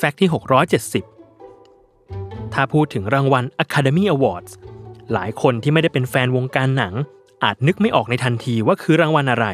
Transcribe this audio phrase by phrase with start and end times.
[0.00, 0.30] Fact ที่
[1.20, 4.52] 670 ถ้าพูดถึงรางวัล Academy Awards
[5.12, 6.94] หลายคนที่ไม่ได้เป็นแฟนวงการหนัง
[7.44, 9.46] อาจนึกไม่ออกในทันทีว่าคือรางวัลอะไร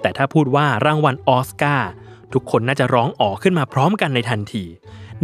[0.00, 1.90] แต่ถ้าพูดว่ารางวัลออสการ์
[2.32, 4.64] ทุกคนน่าจะร้องอ๋อขึ้นมาพร้อมกันในทันที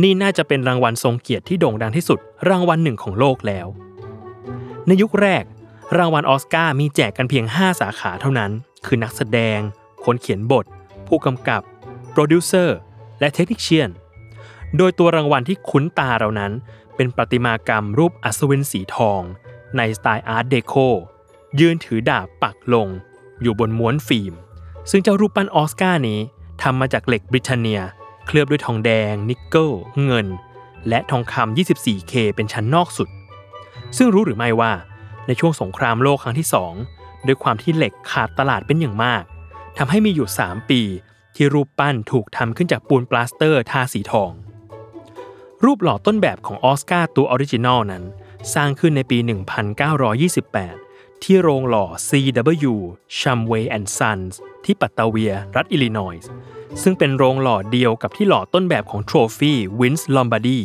[0.03, 2.19] นี่น่าจะเป็นรางวัลทรงเกียรติที่โด่งดังที่สุด
[2.49, 3.67] รางวัลหนึ่งของโลกแล้ว
[4.87, 5.45] ในยุคแรก
[5.99, 8.51] รางวัลออสการ์มีแจกกันเพียง 5 สาขาเท่านั้น
[8.87, 9.59] คือนักแสดง
[10.05, 10.65] คนเขียนบท
[11.09, 11.63] ผู้กำกับ
[12.13, 12.77] โปรดิวเซอร์
[13.21, 13.91] และ technician
[14.77, 16.53] โดยตัวรางวัลที่คุ้นตาเรานั้น
[16.97, 19.21] เป็นประติมากรรมรูปอัศวินสีทอง
[19.77, 20.75] ในสไตล์ Art Deco
[21.61, 22.89] ยืนถือดาบปักลง
[23.43, 24.33] อยู่บนม้วนฟิล์ม
[24.91, 26.21] ซึ่งเจ้ารูปปั้นออสการ์นี้
[26.63, 27.83] ทำมาจากเหล็ก Britannia
[28.27, 29.71] เคลือบด้วยทองแดง นิกเกิล
[30.05, 30.27] เงิน
[30.89, 33.09] และทองคำ 24K เป็นชั้นนอกสุด
[33.97, 34.73] ซึ่งรู้หรือไม่ว่า
[35.27, 36.49] ในช่วงสงครามโลกครั้งที่
[36.87, 39.23] 2 ด้วยความที่เหล็กขาดตลาดเป็นอย่างมาก
[39.79, 40.81] ทำให้มีอยู่ 3 ปี
[41.37, 44.33] ที่รูปปั้นถูกทำขึ้นจากปูนปลาสเตอร์ทาสีทอง
[45.67, 48.05] รูปหล่อต้นแบบของออสการ์ตัว original นั้น
[48.55, 49.19] สร้างขึ้นในปี
[50.41, 52.73] 1928 ที่โรงหล่อ CW
[53.19, 56.31] Shumway and Sons ที่บาตาเวีย รัฐอิลลินอยส์
[56.83, 60.61] ซึ่งเป็นโรงหล่อเดียวกับที่หล่อต้นแบบของ trophy Vince Lombardi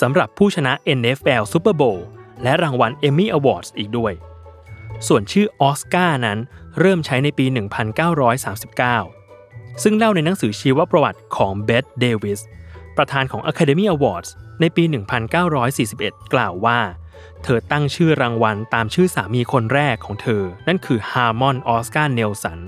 [0.00, 2.00] สำหรับผู้ชนะ NFL Super Bowl
[2.42, 4.12] และรางวัล Emmy Awards อีกด้วย
[5.08, 6.38] ส่วนชื่อออสการ์นั้น
[6.80, 7.46] เริ่มใช้ในปี
[8.44, 12.40] 1939 ซึ่งเล่าในหนังสือชีวประวัติของ Bette Davis
[13.00, 14.84] ประธานของ Academy Awards ในปี
[15.58, 16.78] 1941 กล่าวว่า
[17.42, 22.58] เธอตั้งชื่อรางวัลตามชื่อสามีคนแรกของเธอ นั่นคือฮาร์มอนออสการ์เนลสัน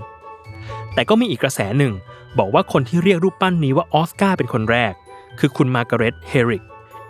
[0.94, 1.92] แต่ก็มีอีกกระแสหนึ่ง
[2.38, 4.92] บอกว่าคนที่เรียกรูปปั้นนี้ว่าออสการ์เป็นคนแรก
[5.38, 6.64] คือคุณมาร์กาเร็ตเฮริก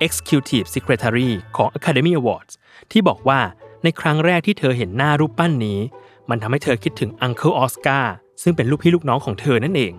[0.06, 2.52] Executive Secretary ของ Academy Awards
[2.90, 3.40] ที่บอกว่า
[3.84, 5.78] ในครั้งแรกที่เธอเห็นหน้ารูปปั้นนี้
[6.30, 8.04] มันทำให้เธอคิดถึง Uncle Oscar
[8.42, 9.92] ซึ่งเป็นลูกพี่ลูกน้องของเธอนั่นเอง